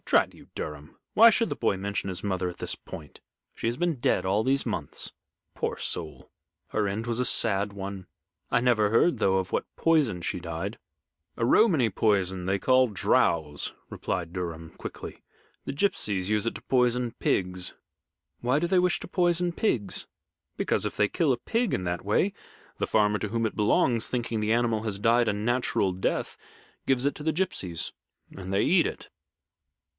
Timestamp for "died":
10.41-10.79, 24.99-25.27